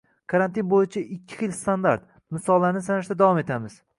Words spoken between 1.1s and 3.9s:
ikki xil standart. Misollarni sanashda davom etamiz